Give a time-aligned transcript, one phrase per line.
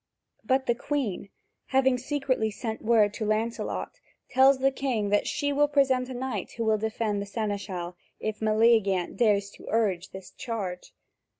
[0.43, 1.29] But the Queen,
[1.67, 3.99] having secretly sent word to Lancelot,
[4.31, 8.39] tells the king that she will present a knight who will defend the seneschal, if
[8.41, 10.91] Meleagant dares to urge this charge.